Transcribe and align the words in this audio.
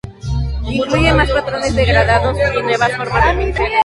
Incluye 0.67 1.13
más 1.13 1.29
patrones, 1.29 1.75
degradados 1.75 2.35
y 2.57 2.63
nuevas 2.63 2.91
formas 2.97 3.37
de 3.37 3.43
pinceles. 3.45 3.79